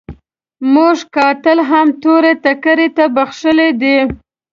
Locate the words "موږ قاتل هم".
0.73-1.87